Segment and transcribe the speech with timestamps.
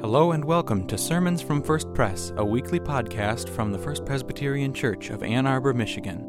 [0.00, 4.72] Hello and welcome to Sermons from First Press, a weekly podcast from the First Presbyterian
[4.72, 6.20] Church of Ann Arbor, Michigan.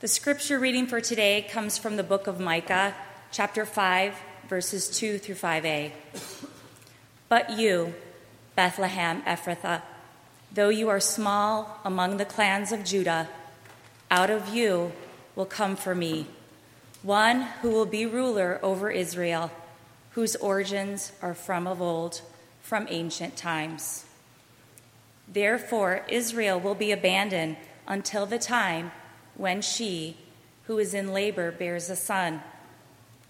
[0.00, 2.94] The scripture reading for today comes from the book of Micah,
[3.30, 4.14] chapter 5,
[4.48, 5.92] verses 2 through 5a.
[7.28, 7.92] But you,
[8.56, 9.82] Bethlehem Ephrathah,
[10.50, 13.28] though you are small among the clans of Judah,
[14.10, 14.92] out of you
[15.36, 16.28] will come for me
[17.04, 19.50] one who will be ruler over Israel,
[20.12, 22.22] whose origins are from of old,
[22.62, 24.06] from ancient times.
[25.28, 28.90] Therefore, Israel will be abandoned until the time
[29.36, 30.16] when she,
[30.62, 32.40] who is in labor, bears a son,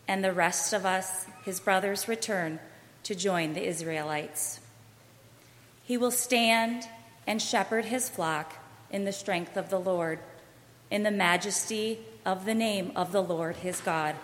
[0.06, 2.60] and the rest of us, his brothers, return
[3.02, 4.60] to join the Israelites.
[5.82, 6.84] He will stand
[7.26, 8.54] and shepherd his flock
[8.90, 10.20] in the strength of the Lord,
[10.90, 14.16] in the majesty of the name of the Lord his God.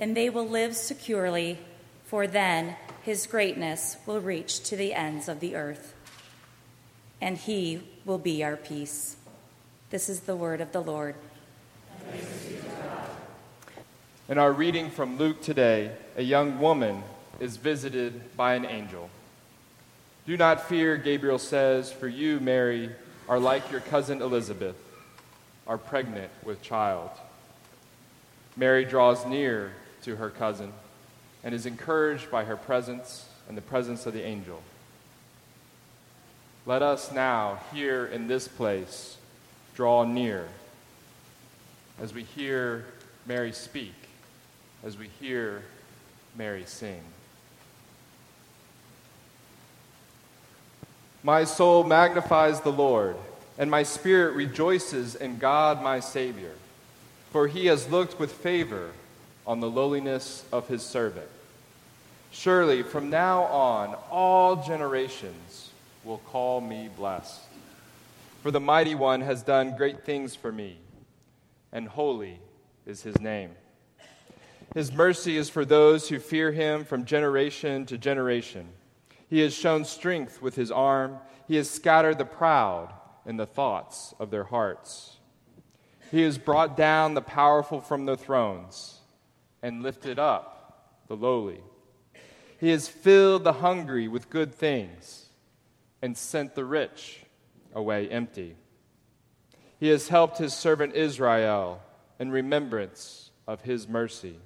[0.00, 1.58] And they will live securely,
[2.04, 5.94] for then his greatness will reach to the ends of the earth,
[7.20, 9.16] and he will be our peace.
[9.90, 11.14] This is the word of the Lord.
[14.28, 17.02] In our reading from Luke today, a young woman
[17.40, 19.10] is visited by an angel.
[20.26, 22.90] Do not fear, Gabriel says, for you, Mary,
[23.28, 24.76] are like your cousin Elizabeth
[25.66, 27.10] are pregnant with child.
[28.56, 30.72] Mary draws near to her cousin
[31.42, 34.62] and is encouraged by her presence and the presence of the angel.
[36.66, 39.18] Let us now, here in this place,
[39.74, 40.48] draw near
[42.00, 42.86] as we hear
[43.26, 43.94] Mary speak,
[44.82, 45.62] as we hear
[46.36, 47.02] Mary sing.
[51.22, 53.16] My soul magnifies the Lord
[53.58, 56.52] and my spirit rejoices in God my Savior,
[57.30, 58.90] for he has looked with favor
[59.46, 61.28] on the lowliness of his servant.
[62.32, 65.70] Surely from now on, all generations
[66.02, 67.40] will call me blessed.
[68.42, 70.76] For the mighty one has done great things for me,
[71.72, 72.40] and holy
[72.86, 73.50] is his name.
[74.74, 78.66] His mercy is for those who fear him from generation to generation.
[79.30, 82.92] He has shown strength with his arm, he has scattered the proud
[83.26, 85.16] in the thoughts of their hearts.
[86.10, 89.00] He has brought down the powerful from their thrones
[89.62, 91.60] and lifted up the lowly.
[92.58, 95.26] He has filled the hungry with good things
[96.00, 97.24] and sent the rich
[97.74, 98.56] away empty.
[99.80, 101.82] He has helped his servant Israel
[102.18, 104.38] in remembrance of his mercy,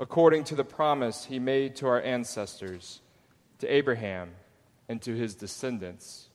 [0.00, 3.00] according to the promise he made to our ancestors,
[3.58, 4.32] to Abraham,
[4.88, 6.28] and to his descendants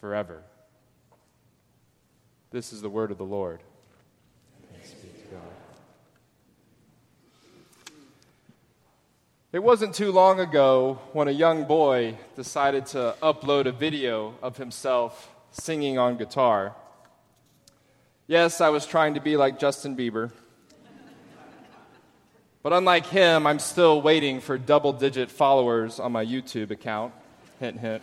[0.00, 0.42] forever.
[2.50, 3.60] This is the word of the Lord.
[9.52, 14.56] It wasn't too long ago when a young boy decided to upload a video of
[14.56, 16.74] himself singing on guitar.
[18.26, 20.30] Yes, I was trying to be like Justin Bieber.
[22.62, 27.12] But unlike him, I'm still waiting for double digit followers on my YouTube account.
[27.60, 28.02] Hint, hint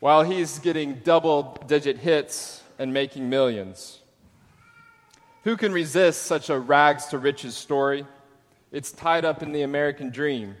[0.00, 4.00] while he's getting double digit hits and making millions.
[5.44, 8.06] Who can resist such a rags to riches story?
[8.72, 10.56] It's tied up in the American dream,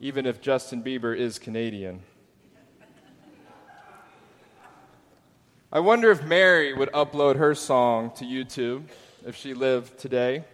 [0.00, 2.00] even if Justin Bieber is Canadian.
[5.72, 8.84] I wonder if Mary would upload her song to YouTube
[9.26, 10.44] if she lived today.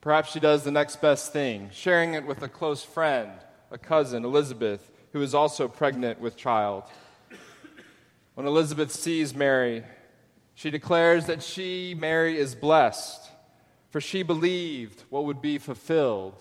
[0.00, 3.30] Perhaps she does the next best thing, sharing it with a close friend,
[3.70, 6.82] a cousin, Elizabeth, who is also pregnant with child.
[8.34, 9.84] When Elizabeth sees Mary,
[10.56, 13.30] she declares that she, Mary, is blessed,
[13.90, 16.34] for she believed what would be fulfilled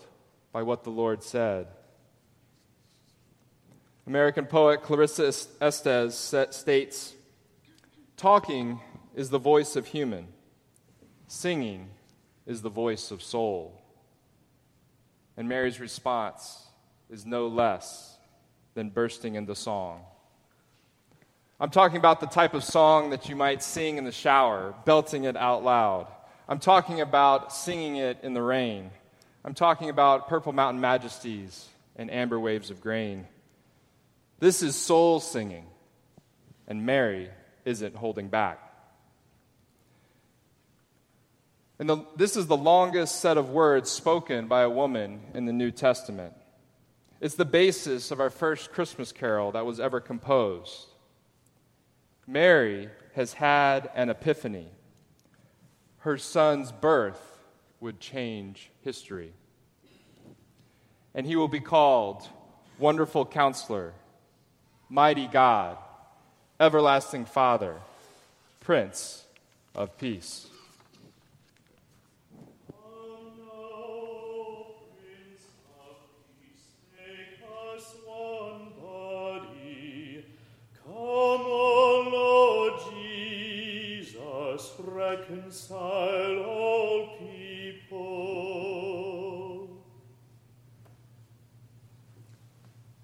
[0.51, 1.67] by what the Lord said.
[4.07, 6.15] American poet Clarissa Estes
[6.49, 7.13] states
[8.17, 8.81] Talking
[9.13, 10.29] is the voice of human,
[11.27, 11.91] singing
[12.47, 13.79] is the voice of soul.
[15.37, 16.63] And Mary's response
[17.11, 18.12] is no less
[18.73, 20.01] than bursting into song.
[21.59, 25.23] I'm talking about the type of song that you might sing in the shower, belting
[25.23, 26.07] it out loud.
[26.47, 28.89] I'm talking about singing it in the rain.
[29.45, 33.27] I'm talking about Purple Mountain Majesties and Amber Waves of Grain.
[34.39, 35.65] This is soul singing,
[36.67, 37.29] and Mary
[37.65, 38.59] isn't holding back.
[41.79, 45.53] And the, this is the longest set of words spoken by a woman in the
[45.53, 46.33] New Testament.
[47.23, 50.87] It's the basis of our first Christmas carol that was ever composed.
[52.27, 54.67] Mary has had an epiphany.
[55.99, 57.39] her son's birth
[57.79, 59.31] would change history.
[61.15, 62.27] And he will be called
[62.77, 63.93] Wonderful Counselor,
[64.89, 65.77] Mighty God,
[66.59, 67.77] Everlasting Father,
[68.59, 69.23] Prince
[69.73, 70.47] of Peace.
[85.53, 87.09] Reconcile all
[87.87, 87.99] people.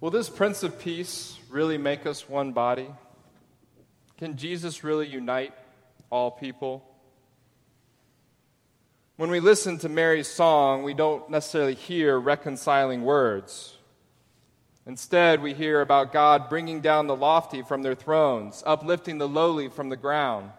[0.01, 2.87] Will this Prince of Peace really make us one body?
[4.17, 5.53] Can Jesus really unite
[6.09, 6.83] all people?
[9.17, 13.75] When we listen to Mary's song, we don't necessarily hear reconciling words.
[14.87, 19.67] Instead, we hear about God bringing down the lofty from their thrones, uplifting the lowly
[19.67, 20.49] from the ground,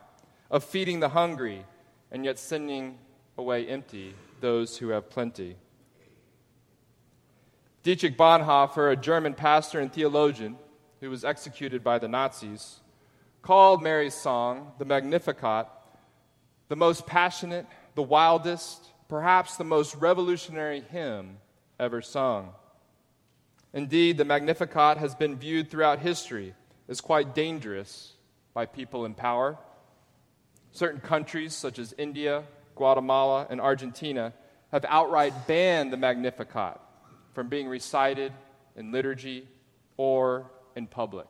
[0.53, 1.65] of feeding the hungry,
[2.11, 2.99] and yet sending
[3.39, 5.57] away empty those who have plenty.
[7.83, 10.57] Dietrich Bonhoeffer, a German pastor and theologian
[11.01, 12.81] who was executed by the Nazis,
[13.43, 15.67] called Mary's song, the Magnificat,
[16.69, 21.39] the most passionate, the wildest, perhaps the most revolutionary hymn
[21.79, 22.51] ever sung.
[23.73, 26.55] Indeed, the Magnificat has been viewed throughout history
[26.89, 28.13] as quite dangerous
[28.53, 29.57] by people in power
[30.73, 32.45] Certain countries, such as India,
[32.77, 34.33] Guatemala, and Argentina,
[34.71, 36.81] have outright banned the Magnificat
[37.35, 38.33] from being recited
[38.77, 39.47] in liturgy
[39.97, 41.27] or in public.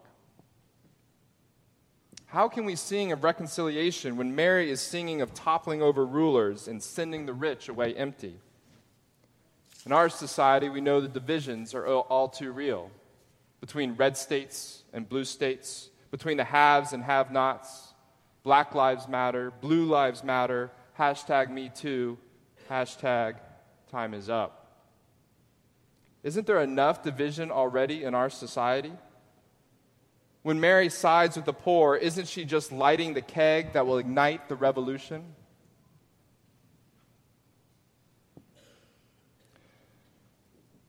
[2.26, 6.80] How can we sing of reconciliation when Mary is singing of toppling over rulers and
[6.80, 8.38] sending the rich away empty?
[9.84, 12.90] In our society, we know the divisions are all too real
[13.60, 17.89] between red states and blue states, between the haves and have nots
[18.42, 22.16] Black Lives Matter, Blue Lives Matter, hashtag Me Too,
[22.70, 23.36] hashtag
[23.90, 24.56] Time is Up.
[26.22, 28.92] Isn't there enough division already in our society?
[30.42, 34.48] When Mary sides with the poor, isn't she just lighting the keg that will ignite
[34.48, 35.34] the revolution?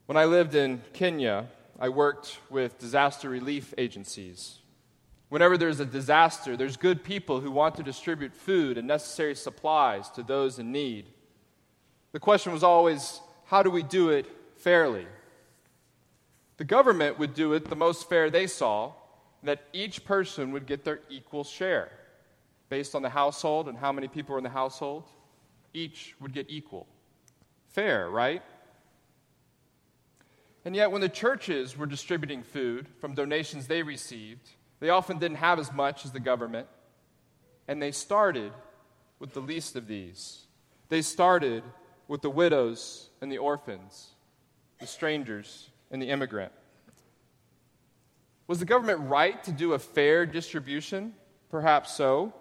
[0.06, 1.48] When I lived in Kenya,
[1.80, 4.61] I worked with disaster relief agencies.
[5.32, 10.10] Whenever there's a disaster, there's good people who want to distribute food and necessary supplies
[10.10, 11.06] to those in need.
[12.12, 14.26] The question was always how do we do it
[14.58, 15.08] fairly?
[16.58, 18.92] The government would do it the most fair they saw,
[19.44, 21.94] that each person would get their equal share.
[22.68, 25.06] Based on the household and how many people were in the household,
[25.74, 26.88] each would get equal.
[27.70, 28.44] Fair, right?
[30.66, 34.50] And yet, when the churches were distributing food from donations they received,
[34.82, 36.68] they often didn't have as much as the government,
[37.68, 38.52] and they started
[39.20, 40.42] with the least of these.
[40.90, 41.64] They started
[42.08, 44.10] with the widows and the orphans,
[44.80, 46.52] the strangers and the immigrant.
[48.48, 51.14] Was the government right to do a fair distribution?
[51.50, 52.34] Perhaps so.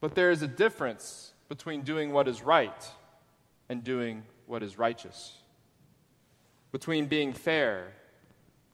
[0.00, 2.86] But there is a difference between doing what is right
[3.70, 5.38] and doing what is righteous,
[6.70, 7.94] between being fair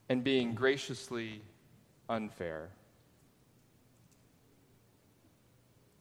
[0.09, 1.41] and being graciously
[2.13, 2.69] unfair.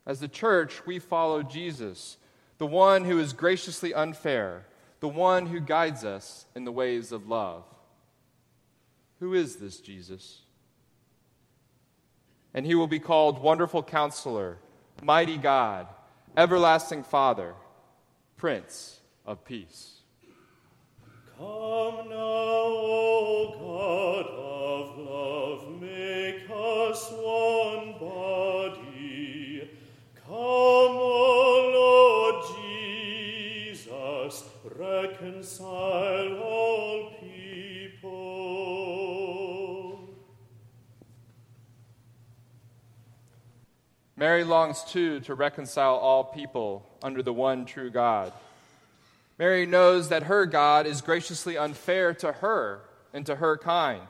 [0.04, 2.18] As the church, we follow Jesus,
[2.58, 4.66] the one who is graciously unfair,
[5.00, 7.64] the one who guides us in the ways of love.
[9.20, 10.40] Who is this Jesus?
[12.52, 14.58] And he will be called Wonderful Counselor,
[15.02, 15.86] Mighty God,
[16.36, 17.54] Everlasting Father,
[18.36, 20.00] Prince of Peace.
[21.38, 24.21] Come now, O God
[34.76, 38.12] reconcile all people.
[44.16, 48.32] Mary longs too to reconcile all people under the one true God.
[49.38, 54.06] Mary knows that her God is graciously unfair to her and to her kind.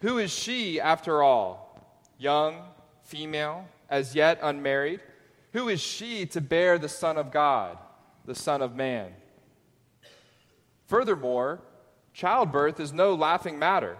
[0.00, 1.78] Who is she, after all?
[2.18, 2.62] Young,
[3.02, 5.00] female, as yet unmarried?
[5.52, 7.76] Who is she to bear the Son of God,
[8.24, 9.12] the Son of Man?
[10.86, 11.60] Furthermore,
[12.12, 13.96] childbirth is no laughing matter.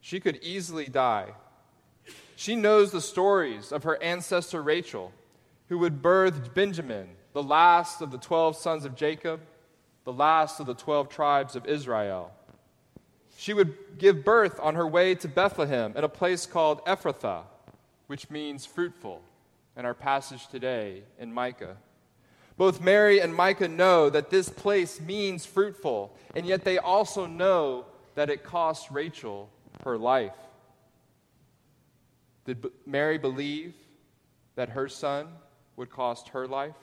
[0.00, 1.32] She could easily die.
[2.36, 5.12] She knows the stories of her ancestor Rachel,
[5.68, 9.40] who would birth Benjamin, the last of the 12 sons of Jacob,
[10.04, 12.32] the last of the 12 tribes of Israel.
[13.36, 17.42] She would give birth on her way to Bethlehem at a place called Ephrathah,
[18.06, 19.22] which means fruitful,
[19.76, 21.76] in our passage today in Micah.
[22.58, 27.86] Both Mary and Micah know that this place means fruitful, and yet they also know
[28.16, 29.48] that it cost Rachel
[29.84, 30.34] her life.
[32.44, 33.74] Did Mary believe
[34.56, 35.28] that her son
[35.76, 36.74] would cost her life?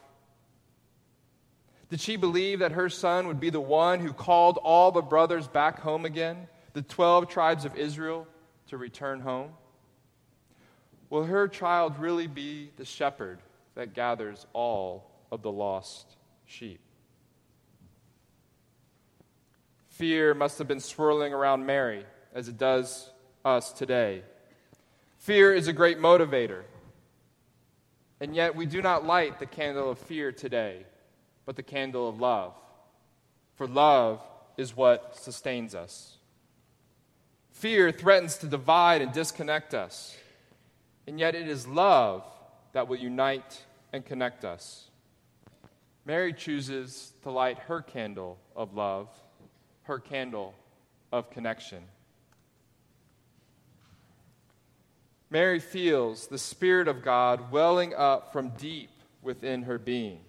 [1.89, 5.45] Did she believe that her son would be the one who called all the brothers
[5.45, 8.27] back home again, the 12 tribes of Israel,
[8.69, 9.51] to return home?
[11.09, 13.39] Will her child really be the shepherd
[13.75, 16.79] that gathers all of the lost sheep?
[19.89, 23.09] Fear must have been swirling around Mary as it does
[23.45, 24.23] us today.
[25.19, 26.63] Fear is a great motivator.
[28.19, 30.85] And yet, we do not light the candle of fear today,
[31.45, 32.53] but the candle of love.
[33.55, 34.21] For love
[34.57, 36.17] is what sustains us.
[37.51, 40.17] Fear threatens to divide and disconnect us.
[41.07, 42.23] And yet, it is love
[42.73, 43.63] that will unite
[43.93, 44.89] and connect us.
[46.05, 49.09] Mary chooses to light her candle of love,
[49.83, 50.53] her candle
[51.11, 51.83] of connection.
[55.31, 58.91] Mary feels the Spirit of God welling up from deep
[59.23, 60.19] within her being.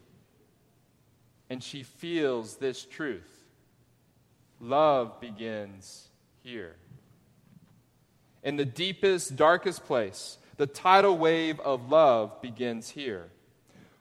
[1.51, 3.45] And she feels this truth
[4.59, 6.09] love begins
[6.43, 6.77] here.
[8.43, 13.29] In the deepest, darkest place, the tidal wave of love begins here.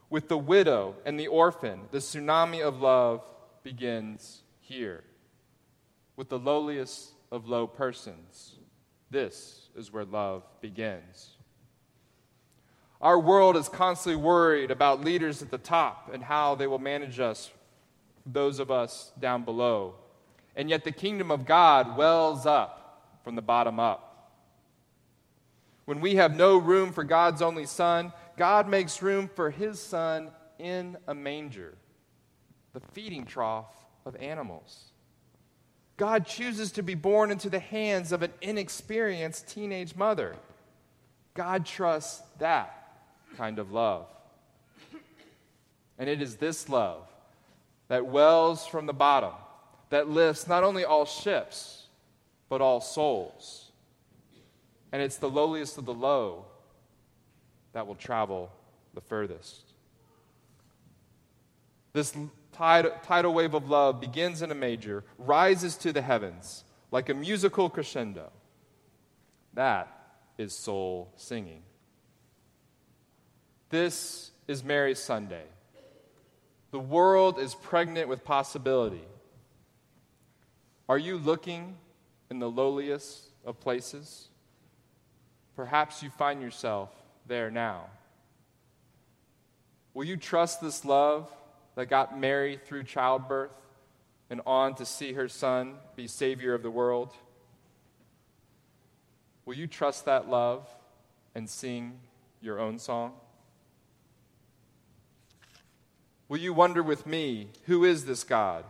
[0.10, 3.22] With the widow and the orphan, the tsunami of love
[3.64, 5.04] begins here.
[6.16, 8.56] With the lowliest of low persons,
[9.10, 11.32] this is where love begins.
[13.02, 17.20] Our world is constantly worried about leaders at the top and how they will manage
[17.20, 17.52] us,
[18.26, 19.96] those of us down below.
[20.56, 24.32] And yet the kingdom of God wells up from the bottom up.
[25.86, 30.32] When we have no room for God's only Son, God makes room for His Son
[30.60, 31.76] in a manger,
[32.74, 34.92] the feeding trough of animals.
[35.98, 40.36] God chooses to be born into the hands of an inexperienced teenage mother.
[41.34, 42.98] God trusts that
[43.38, 44.08] kind of love.
[45.98, 47.08] And it is this love
[47.88, 49.34] that wells from the bottom,
[49.90, 51.88] that lifts not only all ships,
[52.50, 53.72] but all souls.
[54.92, 56.46] And it's the lowliest of the low
[57.76, 58.50] that will travel
[58.94, 59.74] the furthest.
[61.92, 62.16] This
[62.54, 67.70] tidal wave of love begins in a major, rises to the heavens like a musical
[67.70, 68.32] crescendo.
[69.56, 69.92] That
[70.38, 71.64] is soul singing.
[73.70, 75.44] This is Mary's Sunday.
[76.72, 79.04] The world is pregnant with possibility.
[80.88, 81.76] Are you looking
[82.32, 84.30] in the lowliest of places?
[85.58, 86.90] Perhaps you find yourself
[87.28, 87.86] there now.
[89.94, 91.32] Will you trust this love
[91.76, 93.56] that got Mary through childbirth
[94.30, 97.14] and on to see her son be Savior of the world?
[99.46, 100.68] Will you trust that love
[101.34, 102.00] and sing
[102.42, 103.14] your own song?
[106.28, 108.66] Will you wonder with me, who is this God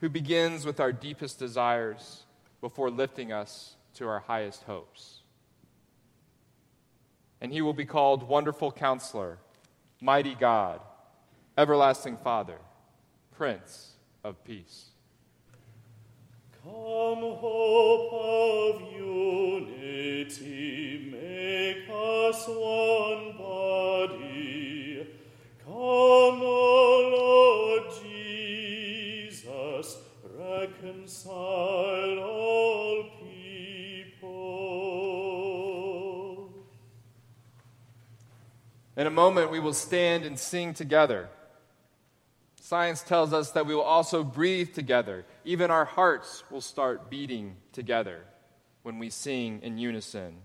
[0.00, 2.22] who begins with our deepest desires
[2.60, 5.17] before lifting us to our highest hopes?
[7.40, 9.38] And he will be called Wonderful Counselor,
[10.00, 10.80] Mighty God
[11.58, 12.58] Everlasting Father,
[13.36, 14.90] Prince of Peace.
[16.62, 20.28] Come, hope of unity,
[21.10, 25.08] make us one body.
[25.64, 25.74] Come,
[26.42, 27.90] O Lord
[29.30, 29.98] Jesus,
[30.38, 33.04] reconcile all
[38.98, 41.28] In a moment, we will stand and sing together.
[42.60, 45.24] Science tells us that we will also breathe together.
[45.44, 48.24] Even our hearts will start beating together
[48.82, 50.38] when we sing in unison.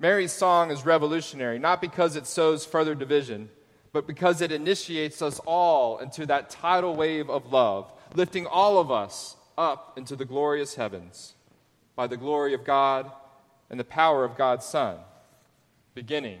[0.00, 3.50] Mary's song is revolutionary, not because it sows further division,
[3.92, 8.90] but because it initiates us all into that tidal wave of love, lifting all of
[8.90, 11.34] us up into the glorious heavens
[11.94, 13.12] by the glory of God
[13.70, 14.98] and the power of God's Son,
[15.98, 16.38] beginning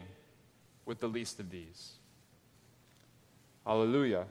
[0.86, 1.94] with the least of these.
[3.66, 4.24] Hallelujah.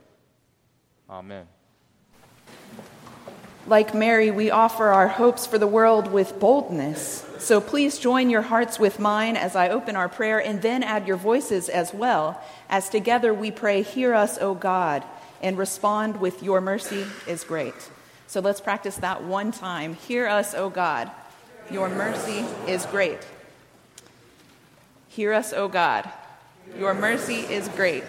[1.09, 1.45] Amen.
[3.67, 7.25] Like Mary, we offer our hopes for the world with boldness.
[7.39, 11.09] So please join your hearts with mine as I open our prayer and then add
[11.09, 15.03] your voices as well, as together we pray, Hear us, O God,
[15.41, 17.75] and respond with Your mercy is great.
[18.27, 19.95] So let's practice that one time.
[19.95, 21.11] Hear us, O God,
[21.69, 23.19] Your mercy is great.
[25.17, 26.07] Hear us, O God,
[26.77, 28.03] Your mercy is great.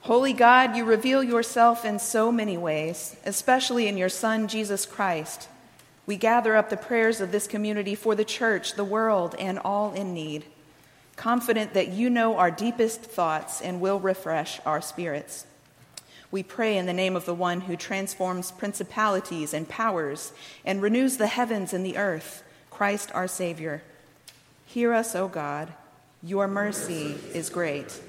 [0.00, 5.48] Holy God, you reveal yourself in so many ways, especially in your Son, Jesus Christ.
[6.04, 9.92] We gather up the prayers of this community for the church, the world, and all
[9.92, 10.46] in need,
[11.14, 15.46] confident that you know our deepest thoughts and will refresh our spirits.
[16.32, 20.32] We pray in the name of the one who transforms principalities and powers
[20.64, 23.84] and renews the heavens and the earth, Christ our Savior.
[24.66, 25.72] Hear us, O God.
[26.22, 28.00] Your mercy is great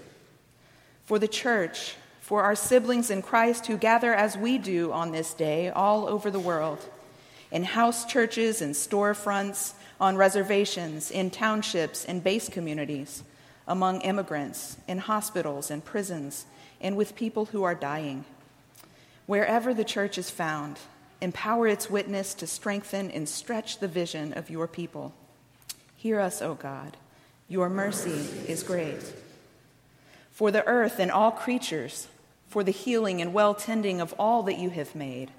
[1.05, 5.33] for the church, for our siblings in Christ who gather as we do on this
[5.33, 6.83] day all over the world,
[7.49, 13.23] in house churches and storefronts, on reservations, in townships and base communities,
[13.67, 16.45] among immigrants, in hospitals and prisons,
[16.81, 18.25] and with people who are dying.
[19.25, 20.79] Wherever the church is found,
[21.21, 25.13] empower its witness to strengthen and stretch the vision of your people.
[25.97, 26.95] Hear us, O God.
[27.49, 29.01] Your mercy is great
[30.37, 32.07] for the earth and all creatures,
[32.45, 35.31] for the healing and well tending of all that you have made,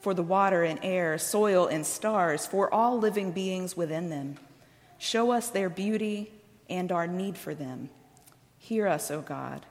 [0.00, 4.36] for the water and air, soil and stars, for all living beings within them.
[4.98, 6.32] Show us their beauty
[6.68, 7.88] and our need for them.
[8.58, 9.64] Hear us, O God.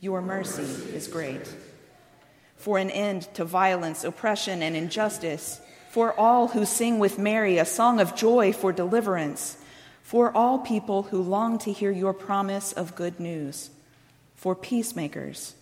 [0.00, 0.62] Your mercy
[0.94, 1.46] is great.
[2.56, 7.66] For an end to violence, oppression, and injustice, for all who sing with Mary a
[7.66, 9.58] song of joy for deliverance,
[10.06, 13.70] for all people who long to hear your promise of good news
[14.36, 15.56] for peacemakers,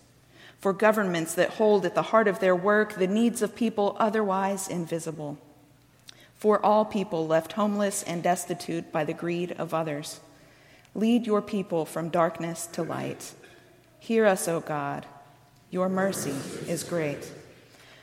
[0.59, 4.67] for governments that hold at the heart of their work the needs of people otherwise
[4.67, 5.39] invisible,
[6.35, 10.19] for all people left homeless and destitute by the greed of others.
[10.93, 13.33] Lead your people from darkness to light.
[13.99, 15.07] Hear us, O God.
[15.71, 16.35] Your mercy
[16.69, 17.31] is great.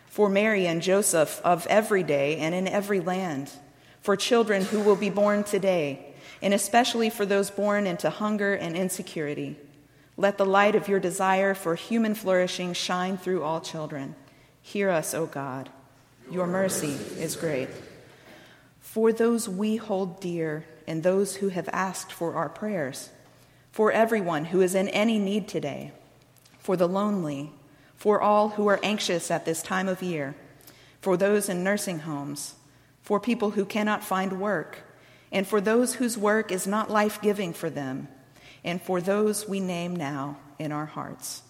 [0.08, 3.52] For Mary and Joseph of every day and in every land,
[4.00, 6.08] for children who will be born today,
[6.40, 9.56] and especially for those born into hunger and insecurity
[10.16, 14.14] let the light of your desire for human flourishing shine through all children.
[14.60, 15.70] Hear us, O God.
[16.30, 17.68] Your mercy is great.
[18.80, 23.10] For those we hold dear and those who have asked for our prayers,
[23.70, 25.92] for everyone who is in any need today,
[26.58, 27.50] for the lonely,
[27.96, 30.34] for all who are anxious at this time of year,
[31.00, 32.54] for those in nursing homes,
[33.00, 34.80] for people who cannot find work,
[35.32, 38.06] and for those whose work is not life giving for them
[38.62, 41.42] and for those we name now in our hearts.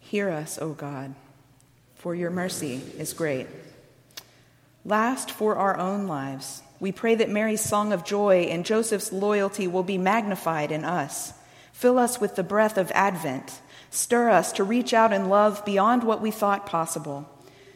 [0.00, 1.14] Hear us, O God,
[1.96, 3.46] for your mercy is great.
[4.84, 9.66] Last, for our own lives, we pray that Mary's song of joy and Joseph's loyalty
[9.66, 11.34] will be magnified in us.
[11.72, 13.60] Fill us with the breath of Advent.
[13.90, 17.28] Stir us to reach out in love beyond what we thought possible.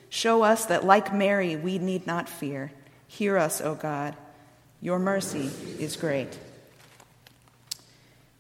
[0.09, 2.73] Show us that, like Mary, we need not fear.
[3.07, 4.15] Hear us, O God.
[4.81, 6.39] Your mercy is great.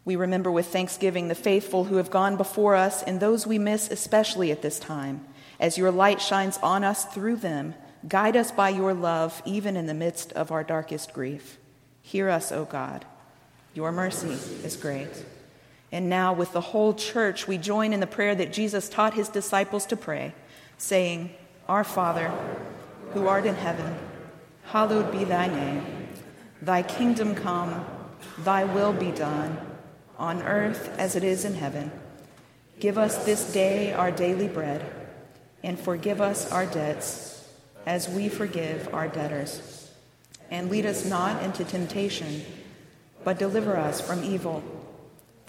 [0.05, 3.89] We remember with thanksgiving the faithful who have gone before us and those we miss
[3.91, 5.25] especially at this time.
[5.61, 7.75] As your light shines on us through them,
[8.07, 11.57] guide us by your love even in the midst of our darkest grief.
[12.03, 13.05] Hear us, O God.
[13.75, 14.33] Your mercy
[14.67, 15.25] is great.
[15.93, 19.29] And now, with the whole church, we join in the prayer that Jesus taught his
[19.29, 20.35] disciples to pray,
[20.79, 21.35] saying,
[21.69, 22.33] our Father,
[23.13, 23.95] who art in heaven,
[24.65, 26.09] hallowed be thy name.
[26.63, 27.85] Thy kingdom come,
[28.39, 29.59] thy will be done,
[30.19, 31.93] on earth as it is in heaven.
[32.81, 34.91] Give us this day our daily bread,
[35.63, 37.53] and forgive us our debts,
[37.85, 39.91] as we forgive our debtors.
[40.51, 42.43] And lead us not into temptation,
[43.25, 44.65] but deliver us from evil.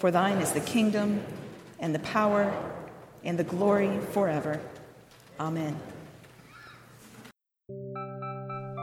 [0.03, 1.23] For thine is the kingdom,
[1.79, 2.53] and the power,
[3.23, 4.59] and the glory forever.
[5.39, 5.79] Amen.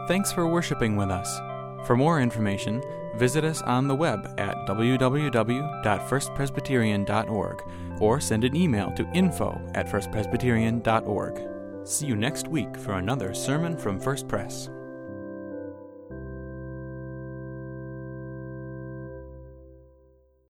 [0.09, 1.39] Thanks for worshiping with us.
[1.87, 2.83] For more information,
[3.17, 7.63] visit us on the web at www.firstpresbyterian.org
[8.01, 11.87] or send an email to info at firstpresbyterian.org.
[11.87, 14.71] See you next week for another sermon from First Pres.